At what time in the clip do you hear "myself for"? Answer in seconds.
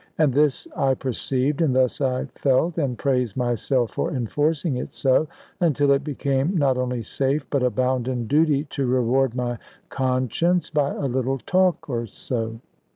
3.37-4.11